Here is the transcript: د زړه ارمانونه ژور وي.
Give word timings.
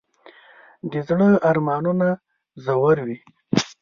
د 0.91 0.93
زړه 1.07 1.29
ارمانونه 1.49 2.07
ژور 2.63 2.97
وي. 3.05 3.17